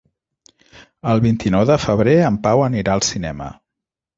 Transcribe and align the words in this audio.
El 1.11 1.21
vint-i-nou 1.27 1.67
de 1.73 1.77
febrer 1.83 2.15
en 2.31 2.41
Pau 2.49 2.65
anirà 2.71 2.99
al 2.99 3.07
cinema. 3.13 3.53